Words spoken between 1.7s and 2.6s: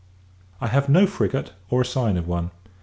a sign of one.